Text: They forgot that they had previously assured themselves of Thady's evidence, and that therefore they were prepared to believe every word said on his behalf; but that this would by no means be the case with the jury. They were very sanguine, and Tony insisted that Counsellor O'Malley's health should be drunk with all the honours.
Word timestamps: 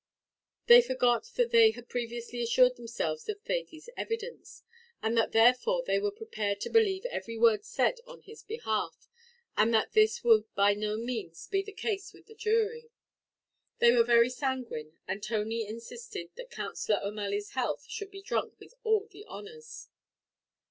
They 0.65 0.81
forgot 0.81 1.27
that 1.35 1.51
they 1.51 1.69
had 1.69 1.87
previously 1.87 2.41
assured 2.41 2.75
themselves 2.75 3.29
of 3.29 3.39
Thady's 3.43 3.87
evidence, 3.95 4.63
and 4.99 5.15
that 5.15 5.31
therefore 5.31 5.83
they 5.85 5.99
were 5.99 6.09
prepared 6.09 6.59
to 6.61 6.71
believe 6.71 7.05
every 7.05 7.37
word 7.37 7.63
said 7.63 7.99
on 8.07 8.21
his 8.21 8.41
behalf; 8.41 9.07
but 9.55 9.69
that 9.69 9.91
this 9.93 10.23
would 10.23 10.45
by 10.55 10.73
no 10.73 10.97
means 10.97 11.45
be 11.45 11.61
the 11.61 11.71
case 11.71 12.13
with 12.13 12.25
the 12.25 12.33
jury. 12.33 12.89
They 13.77 13.91
were 13.95 14.03
very 14.03 14.31
sanguine, 14.31 14.97
and 15.07 15.21
Tony 15.21 15.67
insisted 15.67 16.31
that 16.35 16.49
Counsellor 16.49 16.99
O'Malley's 17.03 17.51
health 17.51 17.85
should 17.87 18.09
be 18.09 18.23
drunk 18.23 18.59
with 18.59 18.73
all 18.83 19.05
the 19.11 19.23
honours. 19.27 19.89